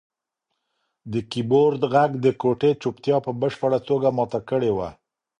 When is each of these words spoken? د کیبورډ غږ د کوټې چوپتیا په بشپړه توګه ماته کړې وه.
د 1.11 1.13
کیبورډ 1.31 1.81
غږ 1.93 2.11
د 2.25 2.27
کوټې 2.41 2.71
چوپتیا 2.81 3.17
په 3.25 3.31
بشپړه 3.41 3.79
توګه 3.89 4.07
ماته 4.17 4.39
کړې 4.49 4.71
وه. 4.77 4.89